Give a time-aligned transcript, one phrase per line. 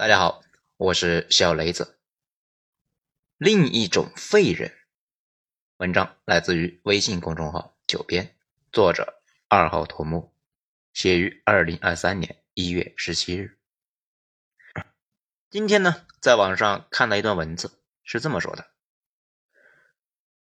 [0.00, 0.42] 大家好，
[0.78, 1.98] 我是小雷子。
[3.36, 4.72] 另一种废人，
[5.76, 8.34] 文章来自于微信公众号“九编”，
[8.72, 10.32] 作者二号头目，
[10.94, 13.58] 写于二零二三年一月十七日。
[15.50, 18.70] 今天呢，在网上看到一段文字，是这么说的：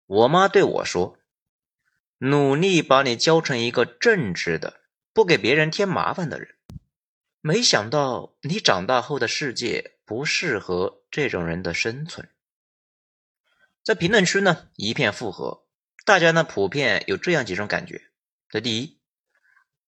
[0.05, 1.17] 我妈对我说，
[2.17, 4.81] 努力把你教成一个正直的、
[5.13, 6.57] 不给别人添麻烦的人。
[7.47, 12.27] 没想到你长大后的世界不适合这种人的生存。
[13.83, 15.67] 在评论区呢一片附和，
[16.05, 18.01] 大家呢普遍有这样几种感觉：
[18.49, 18.99] 这第一，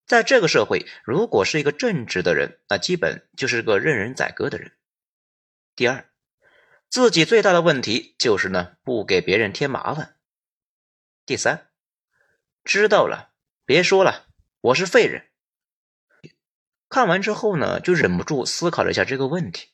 [0.05, 4.69] 在这个社会，如果是一个正直的人，那基本就是个任人宰割的人；
[5.75, 6.11] 第二，
[6.91, 10.09] 自己最大的问题就是呢不给别人添麻烦；
[11.25, 11.71] 第三，
[12.63, 13.33] 知道了，
[13.65, 14.27] 别说了，
[14.61, 15.31] 我是废人。
[16.89, 19.67] 看完之后呢，就忍不住思考了一下这个问题。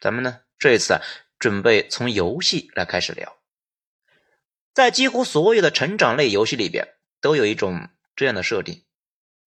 [0.00, 1.00] 咱们呢这一次啊，
[1.38, 3.36] 准备从游戏来开始聊。
[4.74, 8.84] 在几乎所有的成长类游戏里边，都有一种这样的设定：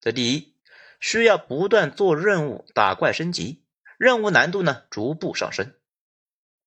[0.02, 0.56] 这第一，
[1.00, 3.64] 需要不断做任务打怪升级，
[3.98, 5.74] 任务难度呢逐步上升；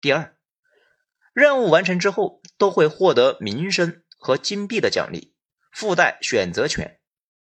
[0.01, 0.37] 第二，
[1.33, 5.35] 任务完成之后都会获得名声和金币的奖励，
[5.73, 7.01] 附带选择权。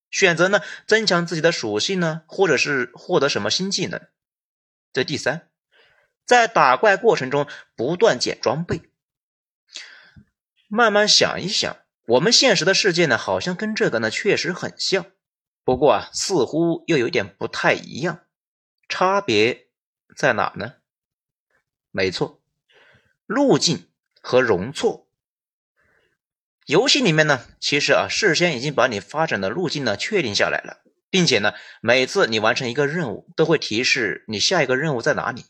[0.10, 4.02] 选择呢，增强自己的属性呢，或者是获得什么新技能。
[4.92, 5.50] 这第三，
[6.26, 8.90] 在打怪过程中不断捡装备。
[10.68, 15.06] 慢慢想一想，我们现实的世界呢，好像跟这个呢确实很像，
[15.64, 18.26] 不过啊，似乎又有点不太一样。
[18.88, 19.68] 差别
[20.16, 20.76] 在哪呢？
[21.92, 22.42] 没错，
[23.26, 23.90] 路径
[24.22, 25.09] 和容错。
[26.70, 35.46] 游戏里面呢，其实啊，事先已经把你发展的路径呢确定下来了，并且呢，每次你完成一个任务，都会提示你下一个任务在哪里。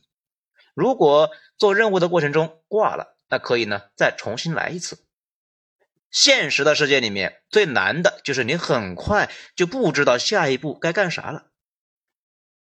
[0.73, 5.03] 如果做任务的过程中挂了，那可以呢再重新来一次。
[6.09, 11.47] 现实的世界里面最难的就是你很快就不知道下一步该干啥了。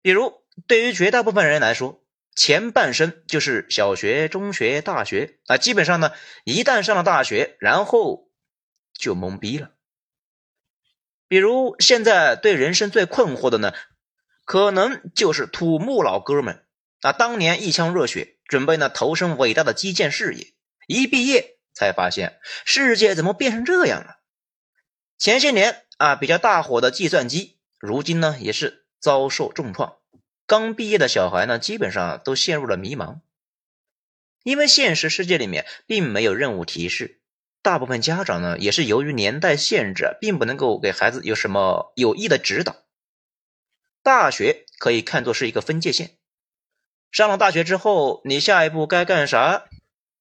[0.02, 0.32] 比如
[0.66, 2.02] 对于绝大部分人来说，
[2.34, 6.10] 前半生就是小学、中学、大学啊，基本上呢，
[6.42, 8.26] 一旦上了大学，然后。
[8.98, 9.70] 就懵逼了。
[11.28, 13.72] 比如现在对人生最困惑的呢，
[14.44, 16.66] 可能就是土木老哥们
[17.00, 20.54] 啊，当年一腔热血，准备呢投身伟大的基建事业，
[20.86, 24.18] 一毕业才发现世界怎么变成这样了。
[25.18, 29.98] 前些年啊比较大火的计算机，如今呢也是遭受重创。
[30.46, 33.20] 刚毕业的小孩呢，基本上都陷入了迷茫，
[34.44, 37.20] 因为现实世界里面并没有任务提示。
[37.62, 42.76] 大部分家长呢，也是由于年代限制，并不能够给孩子有什么有益的指导。
[44.02, 46.16] 大学可以看作是一个分界线，
[47.10, 49.64] 上了大学之后，你下一步该干啥？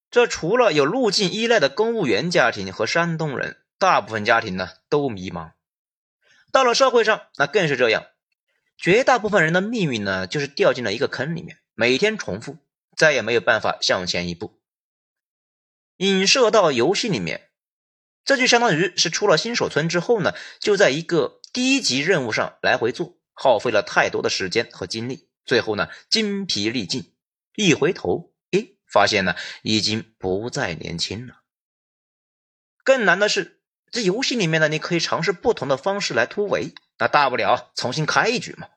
[0.10, 5.52] 这除了有路径依赖的公务员家庭和山东人，大部分家庭呢都迷茫。
[6.52, 8.08] 到了社会上，那更是这样，
[8.78, 12.58] 绝大部分人的命运呢，就是掉进了一个坑里面，每天重复，
[12.96, 14.57] 再也没有办法向前一步。
[15.98, 17.50] 引射到游戏里面，
[18.24, 27.14] 这就相当于是出了新手村之后呢，就在一个低级任务上来回做，耗费了太多的时间和精力，最后呢精疲力尽，
[27.56, 31.42] 一回头，诶，发现呢已经不再年轻了。
[32.84, 38.70] 更难的是，这游戏里面呢，你可以尝试不同的方式来突围，那大不了重新开一局嘛。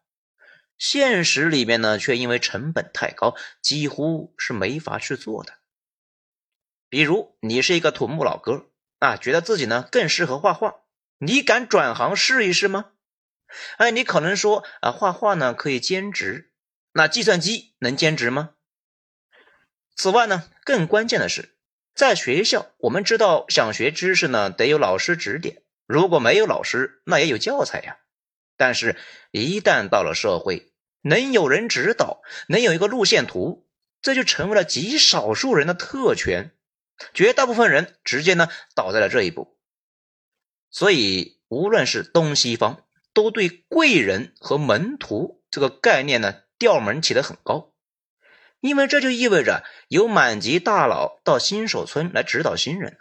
[0.79, 5.60] 现实里面呢，却因为成本太高，几乎是没法去做的。
[6.91, 8.67] 比如你是一个土木老哥
[8.99, 10.75] 啊，觉得自己呢更适合画画，
[11.19, 12.91] 你敢转行试一试吗？
[13.79, 16.53] 哎，你可能说啊，画画呢可以兼职，
[16.93, 18.51] 那计算机能兼职吗？
[19.95, 21.57] 此外呢，更关键的是，
[21.95, 27.99] 在学校我们知道想学知识呢得有老师指点，如果没有老师，那也有教材呀。
[28.57, 28.97] 但是，
[29.31, 30.73] 一旦到了社会，
[31.03, 33.69] 能有人指导，能有一个路线图，
[34.03, 36.53] 这就成为了极少数人的特权。
[37.15, 39.59] 绝大部分人直接呢倒在了这一步，
[40.71, 47.73] 所以无论是东西方，都对贵人和门徒这个概念呢调门起得很高，
[48.61, 52.99] 因为这就意味着有满级大佬到新手村来指导新人。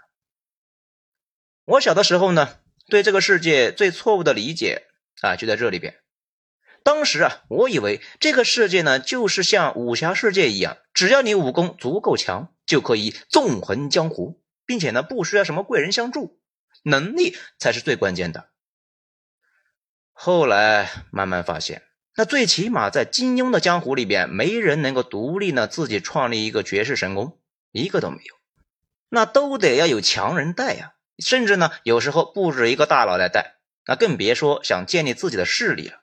[1.65, 4.87] 我小的时候呢，对这个世界最错误的理解
[5.21, 6.01] 啊就在这里边。
[6.83, 12.53] 当时啊，我以为这个世界呢就是像武侠世界一样，只要你武功足够强。
[12.69, 16.39] 就可以纵横江湖，并且呢，不需要什么贵人相助，
[16.83, 18.49] 能力才是最关键的。
[20.13, 21.81] 后来慢慢发现，
[22.15, 27.39] 那最起码在金庸的江湖里边，没人能够独立呢自己创立一个绝世神功，
[27.71, 28.35] 一个都没有。
[29.09, 33.55] 那都得要有强人带呀，甚至呢有时候不止一个大佬来带，
[33.87, 36.01] 那更别说想建立自己的势力了。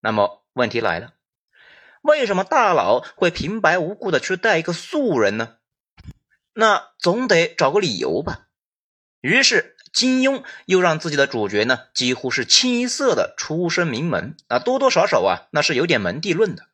[0.00, 1.14] 那么问题来了，
[2.02, 5.56] 为什么大佬会平白无故的去带一个素人呢？
[6.52, 8.46] 那总得找个理由吧。
[9.20, 16.66] 于是金庸又让自己的主角呢，几乎是清一色的出身名门啊，多多少少啊，那是有点门第论的。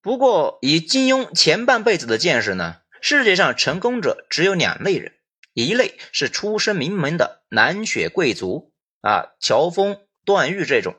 [0.00, 5.14] 不过以金庸前半辈子的见识呢，世界上成功者只有两类人，
[5.52, 10.94] 一类是出身名门的南雪贵族啊，乔峰、段誉这种。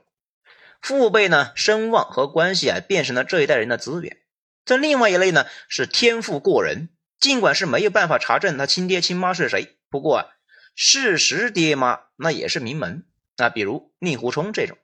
[0.84, 4.18] 父辈呢，声望和关系啊，变成了这一代人的资源。
[4.66, 6.90] 这另外一类呢，是天赋过人，
[7.22, 10.26] 尽管是没有办法查证他亲爹亲妈是谁，不过啊，
[10.76, 13.06] 事实爹妈那也是名门
[13.38, 14.78] 啊，比如令狐冲这种。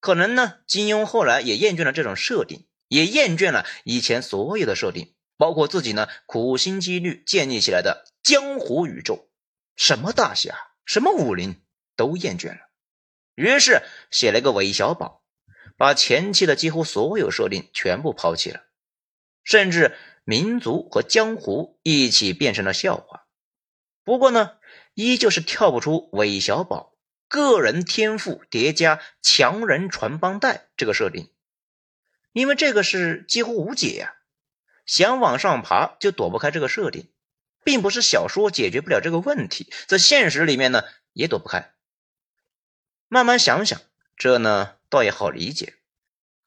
[0.00, 9.30] 可能呢，金庸后来也厌倦了这种设定，也厌倦了以前所有的设定，包括自己呢苦心积虑建立起来的江湖宇宙，
[9.76, 10.54] 什么大侠，
[10.84, 11.62] 什么武林，
[11.96, 12.68] 都厌倦了。
[13.34, 15.22] 于是写了个韦小宝，
[15.76, 18.62] 把前期的几乎所有设定全部抛弃了，
[19.42, 23.26] 甚至民族和江湖一起变成了笑话。
[24.04, 24.52] 不过呢，
[24.94, 26.94] 依旧是跳不出韦小宝
[27.28, 31.32] 个人天赋叠加强人传帮带这个设定，
[32.32, 34.14] 因为这个是几乎无解呀，
[34.86, 37.10] 想往上爬就躲不开这个设定，
[37.64, 41.73] 并不是小说解决不了这个问题，在现实里面呢也躲不开。
[43.14, 43.80] 慢慢想想，
[44.16, 45.74] 这呢倒也好理解。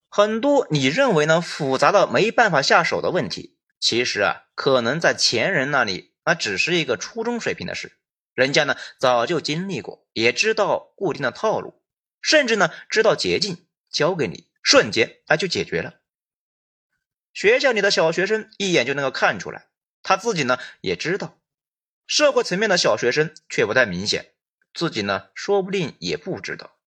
[0.09, 7.97] 很多你认为呢复杂的没办法下手的问题，其实啊可能在前人那里那只是一个初中水平的事。
[8.33, 11.81] 人家呢早就经历过，也知道固定的套路，
[12.21, 16.01] 甚至呢知道捷径，教给你，瞬间啊就解决了。
[17.31, 19.67] 学校里的小学生一眼就能够看出来，
[20.03, 21.39] 他自己呢也知道，
[22.05, 24.33] 社会层面的小学生却不太明显。
[24.77, 26.77] 自己呢，说不定也不知道。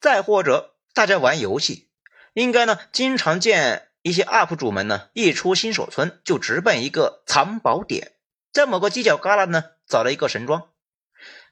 [0.00, 1.88] 再或者，大家玩游戏，
[2.32, 8.12] 应该呢，经常见一些 UP 主们呢，一出新手村就直奔一个藏宝点，
[8.52, 10.70] 在某个犄角旮旯呢，找了一个神装。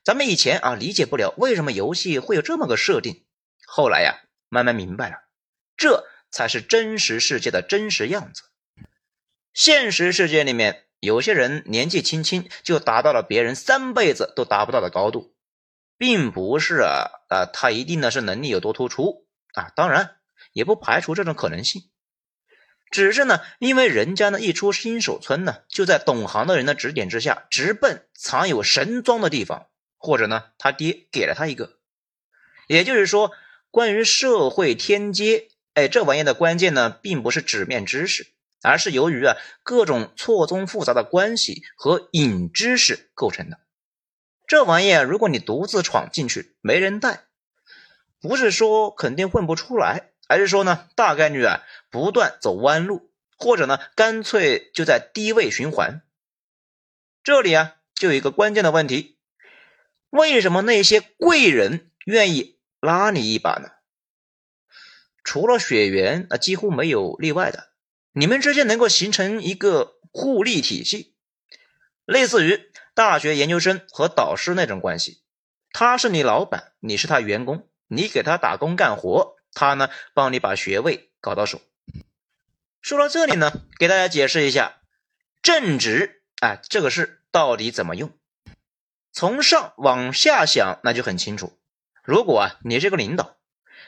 [0.04, 3.25] 咱们以前啊，理解不了为什么游戏会有这么个设定，
[3.66, 5.16] 后来呀，慢慢明白了，
[5.76, 8.44] 这才是真实世界的真实样子。
[9.52, 10.83] 现实世界里面。
[11.05, 15.35] 有些人年纪轻轻就达到了别人三辈子都达不到的高度，
[15.99, 20.17] 并不是啊啊，他一定呢是能力有多突出啊，当然
[20.53, 21.91] 也不排除这种可能性，
[22.91, 29.67] 只是呢，因为人家呢一出新手村呢，就在懂行的人的指点之下，直奔藏有神装的地方，
[29.99, 31.79] 或者呢他爹给了他一个，
[32.67, 33.33] 也就是说，
[33.71, 38.29] 关于社会天阶，哎，这玩意的关键呢，并不是纸面知识。
[38.64, 43.61] 而是由于啊各种错综复杂的关系和隐知识构成的。
[44.46, 47.25] 这玩意儿，如果你独自闯进去，没人带，
[48.20, 56.02] 不是说肯定混不出来，而是说呢，大概率啊不断走弯路，或者呢干脆就在低位循环。
[57.22, 59.19] 这里啊就有一个关键的问题：
[60.10, 63.70] 为什么那些贵人愿意拉你一把呢？
[65.22, 67.74] 除了血缘，啊几乎没有例外的。
[68.16, 71.17] 你们之间能够形成一个互利体系，
[72.05, 75.20] 类似于大学研究生和导师那种关系。
[75.72, 81.60] 他是你老板，你是他员工，你给他打工干活，他呢帮你把学位搞到手。
[82.81, 83.50] 说到这里呢，
[83.81, 84.81] 给大家解释一下
[85.43, 88.12] 正职啊这个事到底怎么用。
[89.10, 91.58] 从上往下想，那就很清楚。
[92.05, 93.36] 如果啊你是个领导，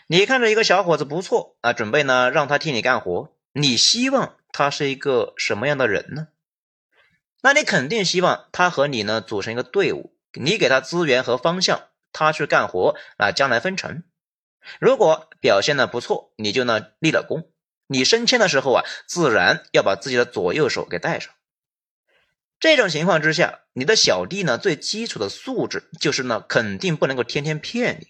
[0.09, 3.33] 你看着一个小伙子不错啊，准备呢让他替你干活。
[3.59, 6.29] 你希望他是一个什么样的人呢？
[7.41, 14.03] 那你肯定希望他和你呢组成一个队伍，你给他资源和方向，他去干活啊，将来分成。
[14.79, 17.51] 如果表现的不错，你就呢立了功。
[17.87, 21.33] 你升迁的时候啊，自然要把自己的左右手给带上。
[22.61, 28.09] 这种情况之下，你的小弟呢最基础的素质就是呢肯定不能够天天骗你，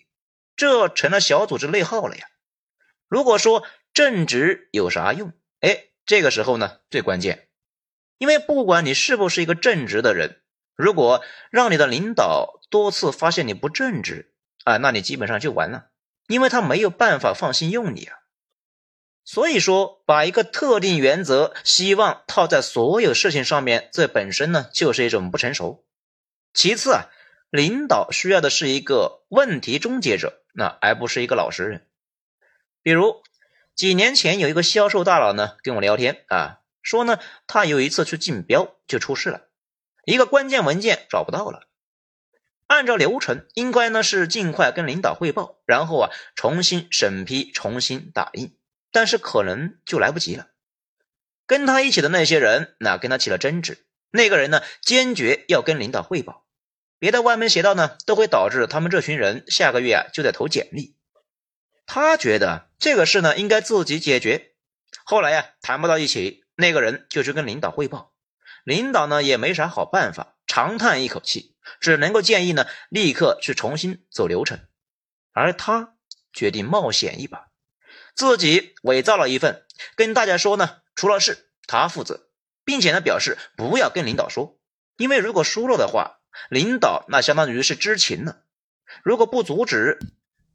[0.56, 2.26] 这成了小组织内耗了呀。
[3.08, 5.32] 如果说，正直有啥用？
[5.60, 7.48] 哎，这个时候呢最关键，
[8.18, 10.42] 因为不管你是不是一个正直的人，
[10.74, 14.34] 如果让你的领导多次发现你不正直
[14.64, 15.90] 啊，那你基本上就完了，
[16.26, 18.18] 因为他没有办法放心用你啊。
[19.24, 25.84] 所以说，把一个特定原则希望套在所有事情上面，这本身呢就是一种不成熟。
[26.52, 27.06] 其次啊，
[27.50, 31.88] 领导需要的是一个问题终结者，那而不是一个老实人。
[32.86, 33.20] 比如
[33.74, 39.48] 几年前有一个销售大佬呢跟我聊天啊，说呢他有一次去竞标就出事了，
[40.04, 41.66] 一个关键文件找不到了。
[42.68, 48.56] 按照流程，应该呢是尽快跟领导汇报，然后啊重新审批、重新打印，
[48.92, 50.46] 但是可能就来不及了。
[51.44, 53.84] 跟他一起的那些人，那跟他起了争执。
[54.12, 56.46] 那个人呢，坚决要跟领导汇报，
[57.00, 60.95] 别的歪门邪道呢，都会导致他们这群人下个月啊就得投简历。
[61.86, 64.52] 他觉得这个事呢应该自己解决。
[65.04, 68.12] 后来呀谈不到一起，那个人就去跟领导汇报，
[68.64, 71.54] 领导呢也没啥好办法，长叹一口气。
[71.80, 74.60] 只能够建议呢，立刻去重新走流程，
[75.32, 75.94] 而他
[76.32, 77.48] 决定冒险一把，
[78.14, 79.66] 自己伪造了一份，
[79.96, 82.28] 跟大家说呢，出了事他负责，
[82.64, 84.60] 并且呢表示不要跟领导说，
[84.96, 88.44] 因为如果输了的话，领导那相当于是知情了，
[89.02, 89.98] 如果不阻止，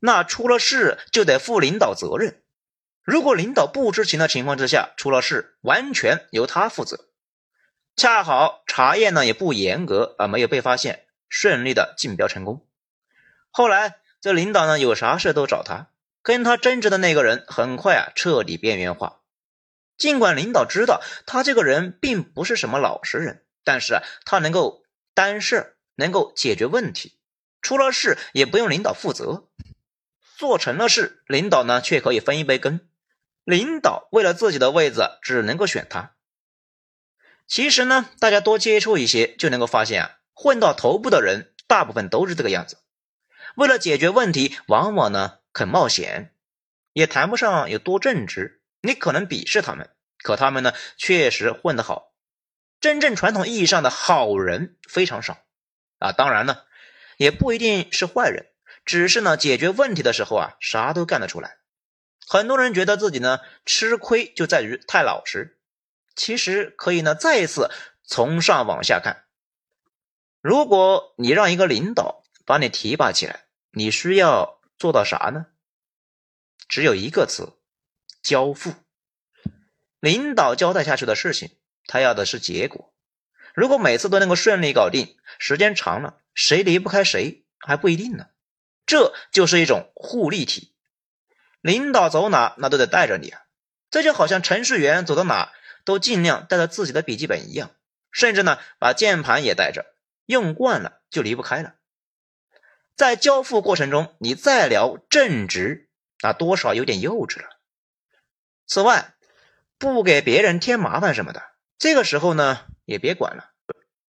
[0.03, 2.41] 那出了事就得负领导责任，
[3.03, 7.08] 如果领导不知情的情况之下出了事，完全由他负责。
[7.96, 12.65] 恰好查验呢也不严格啊，没有被发现，顺利的竞标成功。
[13.51, 15.91] 后来这领导呢有啥事都找他，
[16.24, 19.20] 跟他争执的那个人很快啊彻底边缘化。
[19.98, 27.20] 尽管领导知道他这个人并不是什么老实人，但是啊他能够担事，能够解决问题，
[27.62, 29.50] 出了事也不用领导负责，
[30.41, 32.79] 做成了事，领导呢却可以分一杯羹。
[33.43, 36.15] 领导为了自己的位子，只能够选他。
[37.45, 42.79] 其实呢，大家多接触一些就能够发现啊，混到头部的人大部分都是这个样子。
[43.55, 46.33] 为了解决问题，往往呢肯冒险，
[46.93, 48.63] 也谈不上有多正直。
[48.81, 49.91] 你可能鄙视他们，
[50.24, 52.15] 可他们呢确实混得好。
[52.79, 55.38] 真正传统意义上的好人非常少
[56.00, 56.63] 啊，当然呢
[57.17, 58.48] 也不一定是坏人，
[58.85, 61.57] 只是呢解决问题的时候啊啥都干得出来。
[62.27, 65.57] 很多人觉得自己呢吃亏就在于太老实。
[66.13, 67.71] 其实可以呢，再一次
[68.03, 69.23] 从上往下看。
[70.41, 75.47] 如果你让一个领导把你提拔起来，你需要做到啥呢？
[76.67, 77.53] 只有一个词：
[78.21, 78.73] 交付。
[80.01, 82.93] 领导交代下去的事情，他要的是结果。
[83.53, 88.27] 如果每次都能够顺利搞定，时间长了，谁离不开谁还不一定呢。
[88.91, 90.74] 这就是一种互利体。
[91.62, 93.39] 领导走哪，那都得带着你啊。
[93.89, 95.53] 这就好像程序员走到哪。
[95.83, 97.71] 都尽量带着自己的笔记本一样，
[98.12, 99.95] 甚至呢把键盘也带着，
[100.27, 101.74] 用惯了就离不开了。
[102.95, 105.89] 在交付过程中，你再聊正直，
[106.21, 107.50] 那多少有点幼稚了。
[108.67, 109.15] 此外，
[109.79, 111.41] 不给别人添麻烦什么的，
[111.79, 113.50] 这个时候呢也别管了，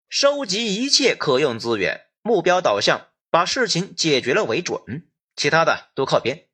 [0.10, 6.48] 收集一切可用资源，目标导向，把事情解决了为准，其他的都靠边。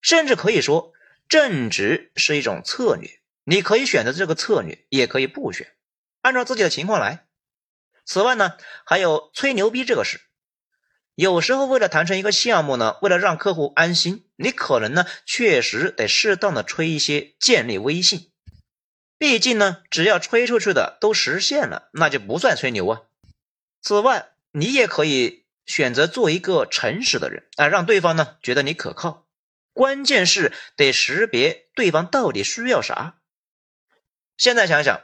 [0.00, 0.92] 甚至可以说，
[1.28, 3.18] 正直是一种策略。
[3.42, 5.74] 你可以选择这个策略，也可以不选，
[6.20, 7.26] 按照自己的情况来。
[8.04, 10.20] 此外呢，还有吹牛逼这个事，
[11.14, 18.30] 有时候为了谈成一个项目呢，为了让客户安心，你可能呢确实得适当的吹一些建立威信。
[19.16, 23.02] 毕竟呢，只要吹出去的都实现了，那就不算吹牛啊。
[23.82, 29.28] 此外，你也可以选择做一个诚实的人啊，让对方呢觉得你可靠。
[29.72, 33.20] 关键是得识别对方到底需要啥。
[34.36, 35.02] 现在想想，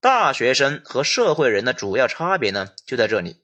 [0.00, 3.42] 大学生和社会人的主要差别呢，就在这里。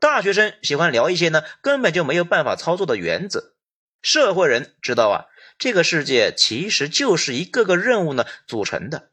[0.00, 3.56] 大学生喜欢聊一些呢根本就没有办法操作的原则，
[4.00, 5.26] 社会人知道啊，
[5.58, 9.10] 这个世界其实就是一个个任务呢组成的，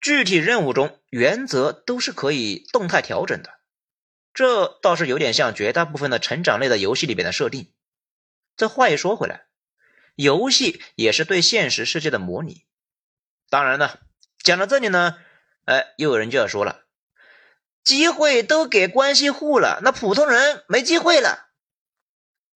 [0.00, 3.57] 具体任务中原则都是可以动态调整的。
[4.38, 7.72] 这倒是有点像绝大部分的成长类的游戏里边的设定。
[8.56, 9.46] 这话一说回来，
[10.14, 12.64] 游戏也是对现实世界的模拟，
[13.50, 13.98] 当然呢。
[14.38, 15.18] 讲到这里呢，
[15.64, 16.84] 哎，又有人就要说了，
[17.82, 21.48] 机会都给关系户了，那普通人没机会了。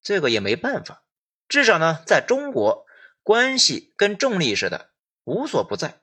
[0.05, 1.03] 这个也没办法，
[1.49, 2.87] 至少呢，在中国，
[3.25, 4.91] 关系跟重力似的，
[5.25, 6.01] 无所不在。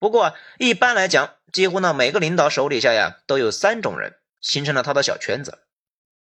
[0.00, 5.66] 不过一般来讲，几乎呢，每个领导手底下呀，都有三种人，形成了他的小圈子。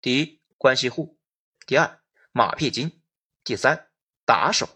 [0.01, 1.19] 第一，关系户；
[1.67, 2.01] 第二，
[2.31, 3.01] 马屁精；
[3.43, 3.89] 第三，
[4.25, 4.69] 打手。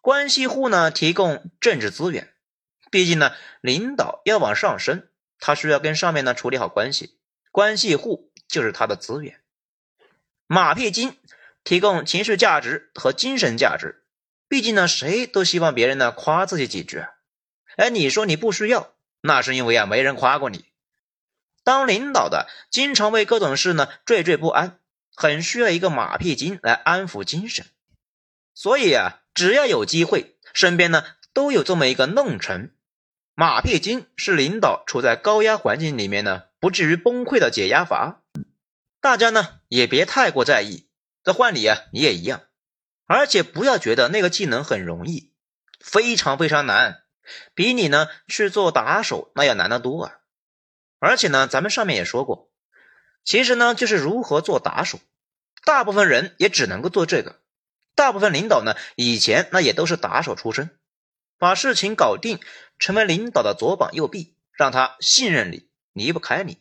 [0.00, 2.34] 关系户呢，提供政治资源。
[2.90, 7.18] 毕竟呢，领导要往上升，他需要跟上面呢处理好关系，
[7.50, 9.42] 关系户就是他的资源。
[10.46, 11.16] 马屁精
[11.64, 14.06] 提供情绪价值和精神价值，
[14.46, 17.02] 毕竟呢，谁都希望别人呢夸自己几句。
[17.76, 20.66] 哎，你说你不需要，那是因为啊没人夸过你。
[21.64, 24.78] 当领导的经常为各种事呢惴惴不安，
[25.14, 27.66] 很需要一个马屁精来安抚精神。
[28.54, 32.72] 所以啊，只要有机会，身边呢都有这么一个弄臣。
[33.34, 38.20] 马屁精是领导处在高压环境里面呢，不至于崩溃的解压阀。
[39.00, 40.86] 大家呢也别太过在意。
[41.24, 42.42] 这换你啊，你也一样。
[43.06, 45.32] 而且不要觉得那个技能很容易，
[45.80, 47.02] 非常非常难，
[47.54, 50.20] 比你呢去做打手那要难得多啊。
[50.98, 52.50] 而且呢，咱们上面也说过，
[53.24, 54.98] 其实呢就是如何做打手，
[55.64, 57.40] 大部分人也只能够做这个。
[57.94, 60.70] 大部分领导呢以前那也都是打手出身。
[61.36, 62.38] 把事情搞定，
[62.78, 66.58] 成为领导的左膀右臂，让他信任你，离不开你。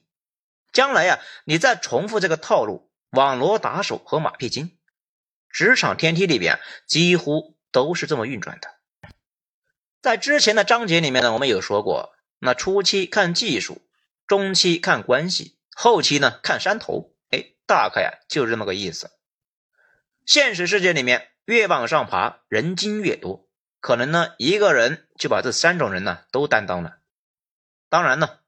[0.74, 4.75] 将来呀，你再重复这个套路，网罗打手和马屁精，
[5.48, 8.74] 职场天梯里边几乎都是这么运转的。
[10.02, 13.83] 在之前的章节里面呢，我们有说过，那初期看技术，
[14.27, 17.13] 中期看关系，后期呢看山头。
[17.30, 19.12] 哎，大概呀就是这么个意思。
[20.25, 23.50] 现实世界里面，越往上爬，人精越多。
[23.80, 27.00] 可能呢，一个人就把这三种人呢都担当了。
[27.89, 28.39] 当然呢，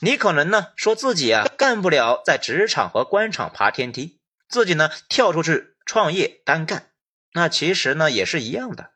[0.00, 6.92] 你可能呢说自己啊干不了在职场和官场爬天梯，自己呢跳出去创业单干，
[7.32, 8.92] 那其实呢也是一样的。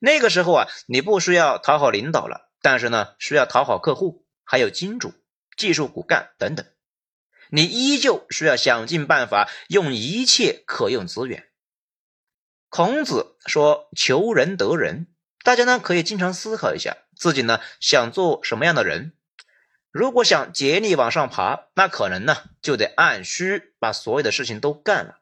[0.00, 5.12] 那个时候啊，你不需要讨好领导了，但是呢需要讨好客户，还有金主、
[5.58, 6.64] 技术骨干等等，
[7.50, 11.48] 你依旧需要想尽办法用一切可用资源。
[12.70, 15.08] 孔子说：“求人得人。”
[15.44, 19.14] 大家呢可以经常思考一下，自己呢想做什么样的人。
[19.90, 25.18] 如果想竭力往上爬，那可能呢就得按需把所有的事情都干了，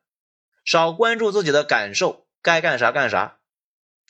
[0.64, 3.38] 少关注自己的感受，该干啥干啥。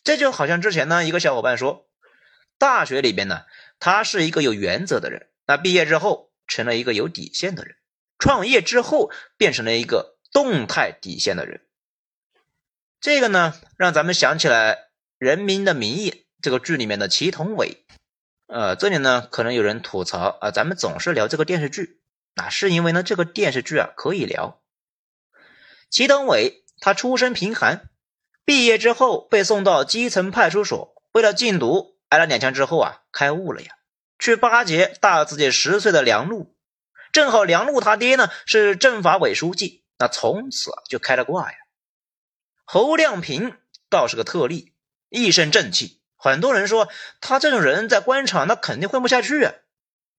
[0.02, 1.86] 这就好像之前呢一个小伙伴说，
[2.56, 3.44] 大学里边呢
[3.78, 7.76] 他是一个有原则的人，那毕业之后成了一个有底线的人，
[8.18, 11.66] 创业之后变成了一个动态底线的人。
[13.00, 14.82] 这个呢让咱们想起来。
[15.18, 16.10] 《人民的名义》
[16.42, 17.86] 这个剧里面的祁同伟，
[18.48, 22.02] 呃，这里呢可能有人吐槽啊，咱们总是聊这个电视剧，
[22.34, 24.60] 那是因为呢这个电视剧啊可以聊。
[25.88, 27.88] 祁同伟他出身贫寒，
[28.44, 33.72] 毕业之后被送到基层派出所，为了禁毒挨了两枪之后啊开悟了呀，
[34.18, 36.54] 去巴结大自己十岁的梁璐，
[37.12, 41.58] 正好梁璐他爹呢是政法委书记，那从此就开了挂呀。
[42.64, 43.56] 侯亮平
[43.88, 44.72] 倒是个特例。
[45.08, 46.88] 一身正气，很多人说
[47.20, 49.54] 他这种人在官场那肯定混不下去啊。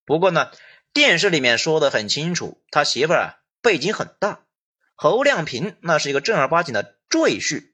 [0.05, 0.49] 不过呢，
[0.93, 3.25] 电视里面说的很清楚，他媳妇儿啊
[3.61, 4.45] 背景很大，
[4.95, 7.73] 侯亮平那是一个正儿八经的赘婿。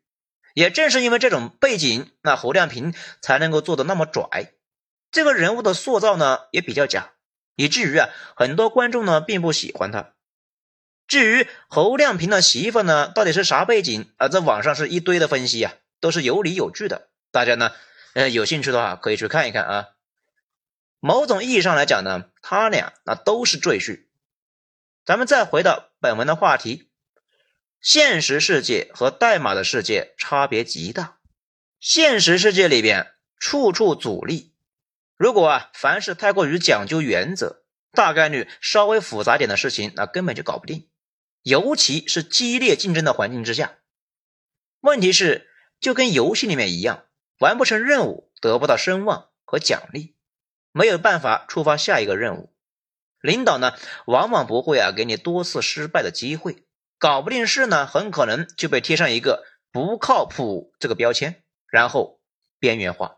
[0.56, 4.54] 也正是因为这种背景，那侯亮平才能够做的那么拽。
[5.14, 7.14] 这个人物的塑造呢也比较假，
[7.56, 10.12] 以至于啊很多观众呢并不喜欢他。
[11.08, 15.76] 至于侯亮平的媳妇呢到底是啥背景啊，在网上是一堆的分析啊。
[16.00, 17.72] 都是有理有据的，大家呢，
[18.14, 19.88] 呃，有兴趣的话可以去看一看啊。
[21.00, 24.08] 某种意义上来讲呢，他俩那都是赘婿。
[25.06, 26.90] 咱们再回到本文的话题，
[27.80, 31.20] 现实世界和代码的世界差别极大。
[31.80, 34.53] 现实世界里边处处阻力，
[35.24, 40.90] 如果啊凡事太过于讲究原则，大概率稍微复杂点的事情那根本就搞不定，
[41.44, 43.78] 尤其是激烈竞争的环境之下。
[44.82, 45.50] 问题是。
[45.80, 47.06] 就跟游戏里面一样，
[47.40, 50.16] 完不成任务得不到声望和奖励，
[50.72, 52.54] 没有办法触发下一个任务。
[53.20, 53.74] 领导呢，
[54.06, 56.66] 往往不会啊给你多次失败的机会，
[57.00, 62.22] 搞不定事呢，很可能就被贴上一个不靠谱这个标签，然后
[62.60, 63.18] 边缘化。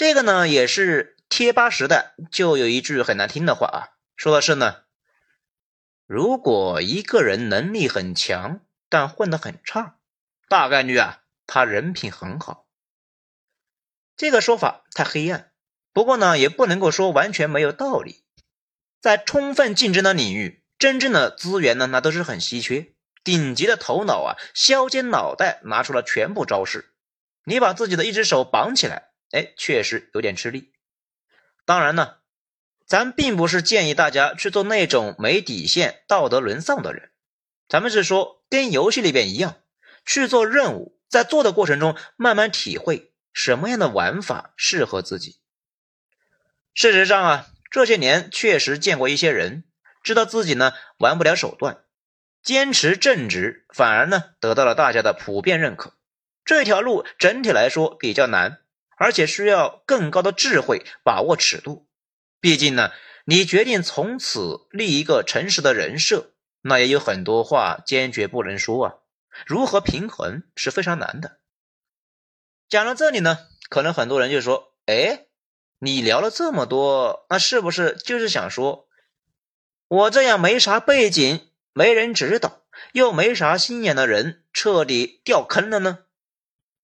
[0.00, 3.78] 这个呢，也是贴吧时代就有一句很难听的话啊，
[4.16, 4.84] 说的是呢，
[6.06, 9.98] 如果一个人能力很强，但混得很差。
[10.48, 12.66] 大概率啊，他人品很好。
[14.16, 15.52] 这个说法太黑暗，
[15.92, 18.24] 不过呢，也不能够说完全没有道理。
[19.02, 22.94] 在充分竞争的领域，真正的资源呢，那都是很稀缺。
[23.22, 26.94] 顶级的头脑啊，削尖脑袋拿出了全部招式，
[27.44, 30.72] 你把自己的一只手绑起来，哎，确实有点吃力。
[31.64, 32.16] 当然呢，
[32.86, 37.10] 咱并不是建议大家去做那种没底线、道德沦丧的人，
[37.68, 39.56] 咱们是说跟游戏里边一样。
[40.06, 45.38] 去做任务，在做的过程中慢慢体会什么样的玩法适合自己。
[46.72, 49.64] 事实上啊，这些年确实见过一些人，
[50.02, 51.84] 知道自己呢玩不了手段，
[52.42, 55.92] 坚持正直，反而呢得到了大家的普遍认可。
[56.46, 58.59] 这条路整体来说比较难，
[59.00, 61.88] 而且需要更高的智慧把握尺度。
[62.38, 62.92] 毕竟呢，
[63.24, 68.94] 你决定从此立一个诚实的人设，那也有很多话坚决不能说啊。
[69.46, 71.38] 如何平衡是非常难的。
[72.68, 73.38] 讲到这里呢，
[73.70, 75.28] 可能很多人就说：“哎，
[75.78, 78.86] 你聊了这么多，那是不是就是想说，
[79.88, 86.00] 我这样没啥背景、没人指导，又没啥心眼的人，彻底掉坑了呢？”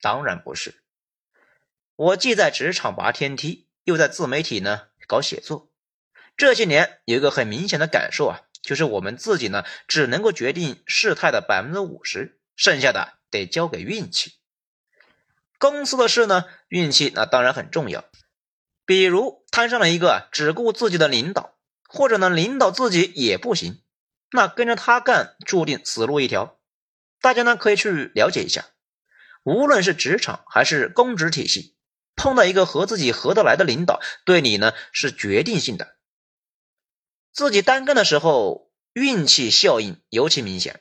[0.01, 0.83] 当然不是。
[1.97, 5.71] 我既在职场拔天梯，又在自媒体呢搞写作，
[6.37, 8.43] 这些年有一个很明显的感受啊。
[8.61, 14.33] 就是我们自己呢，只能够决定事态的百分之五十，剩下的得交给运气。
[15.59, 18.05] 公司的事呢，运气那当然很重要。
[18.85, 21.57] 比如摊上了一个只顾自己的领导，
[21.89, 23.81] 或者呢领导自己也不行，
[24.33, 26.59] 那跟着他干注定死路一条。
[27.21, 28.67] 大家呢可以去了解一下，
[29.45, 31.76] 无论是职场还是公职体系，
[32.17, 35.95] 碰到一个和自己合得来的领导，对你呢是决定性的。
[37.33, 40.81] 自己单干的时候，运气效应尤其明显。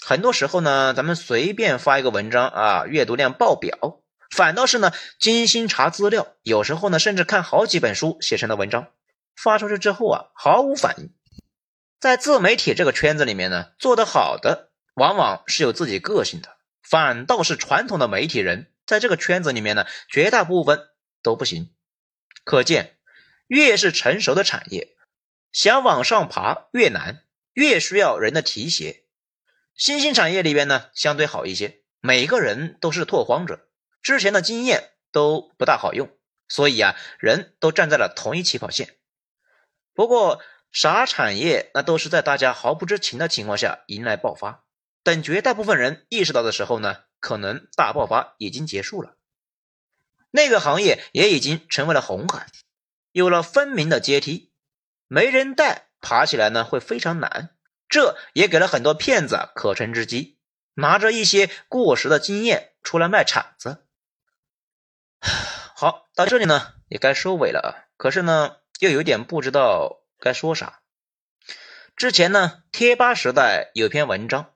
[0.00, 8.86] 很多时候呢，咱们随便发一个文章啊，阅读量爆表；反倒是呢，精心查资料，有时候呢，甚至看好几本书写成的文章，
[9.34, 11.10] 发出去之后啊，毫无反应。
[11.98, 20.88] 在自媒体这个圈子里面呢，做得好的往往是有自己个性的，反倒是传统的媒体人，在这个圈子里面呢，绝大部分
[21.22, 21.74] 都不行。
[22.44, 22.98] 可见，
[23.48, 24.96] 越是成熟的产业。
[25.52, 29.04] 想往上爬越难，越需要人的提携。
[29.74, 33.68] 新兴产业里边呢，相对好一些，每个人都是拓荒者，
[34.02, 36.10] 之前的经验都不大好用，
[36.46, 38.96] 所以啊，人都站在了同一起跑线。
[39.94, 44.64] 不过，啥产业那都是在大家毫不知情的情况下迎来爆发，
[45.02, 49.16] 等绝大部分人意识到的时候呢，可能大爆发已经结束了，
[50.30, 52.46] 那个行业也已经成为了红海，
[53.10, 54.52] 有了分明的阶梯。
[55.08, 57.56] 没人带，爬起来呢会非常难，
[57.88, 60.38] 这也给了很多骗子可乘之机，
[60.74, 63.84] 拿着一些过时的经验出来卖铲子。
[65.74, 70.80] 好，到这里呢也该收尾了，可是呢又有点不知道该说啥。
[71.96, 74.54] 之前呢贴吧时代有篇文章，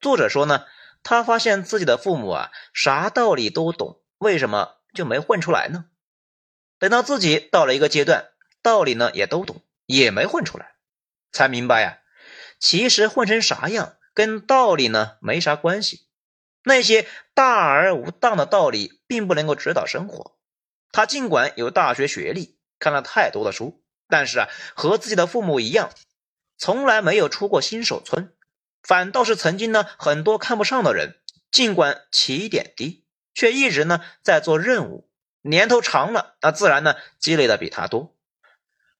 [0.00, 0.66] 作者说呢
[1.08, 5.86] 他发现自己的父母啊啥道理都懂，为什么就没混出来呢？
[6.78, 8.28] 等到自己到了一个阶段，
[8.60, 9.64] 道理呢也都懂。
[9.86, 10.74] 也没混出来，
[11.32, 12.00] 才明白呀。
[12.60, 16.06] 其实混成啥样跟道理呢没啥关系。
[16.62, 20.36] 那些大而无当的道理并不能够指导生活。
[20.92, 25.90] 他尽管有大学学历，看了太多的书，但是啊，和自己的父母一样，
[26.58, 28.34] 从来没有出过新手村。
[28.88, 31.20] 反倒是曾经呢很多看不上的人，
[31.50, 35.10] 尽管起点低，却一直呢在做任务，
[35.42, 38.16] 年头长了，那自然呢积累的比他多。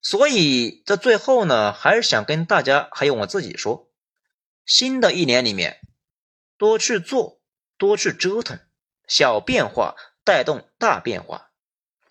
[0.02, 3.90] 所以，在最后呢，还是想跟大家还有我自己说，
[4.66, 5.80] 新的一年里面，
[6.58, 7.40] 多去做，
[7.78, 8.60] 多去折腾，
[9.06, 11.50] 小变化带动大变化，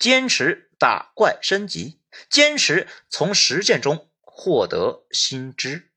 [0.00, 5.92] 坚持打怪升级，坚持从实践中获得新知。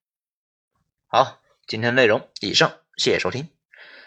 [1.07, 1.40] 好，
[1.71, 3.47] 今天内容以上，谢谢收听。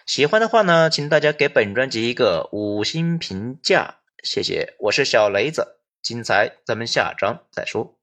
[0.05, 4.75] 喜欢的话呢，请大家给本专辑一个五星评价，谢谢。
[4.79, 5.79] 我是小雷子。
[6.03, 7.94] 精彩，咱们下章再说。